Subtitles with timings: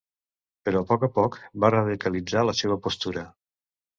[0.67, 3.27] Però a poc a poc va radicalitzar la seva postura.